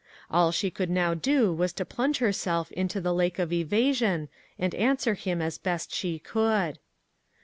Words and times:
All 0.31 0.51
she 0.51 0.71
could 0.71 0.89
now 0.89 1.13
do 1.13 1.53
was 1.53 1.73
to 1.73 1.85
plunge 1.85 2.17
herself 2.17 2.71
into 2.71 2.99
the 2.99 3.13
lake 3.13 3.37
of 3.37 3.53
evasion 3.53 4.29
and 4.57 4.73
answer 4.73 5.13
him 5.13 5.43
as 5.43 5.59
best 5.59 5.93
she 5.93 6.17
could. 6.17 6.79